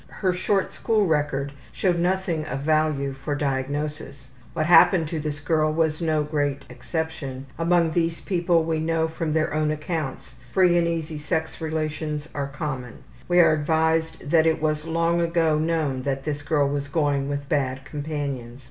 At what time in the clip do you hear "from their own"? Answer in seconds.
9.07-9.69